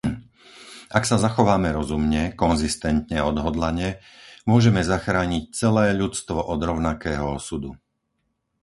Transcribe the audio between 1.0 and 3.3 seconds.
sa zachováme rozumne, konzistentne a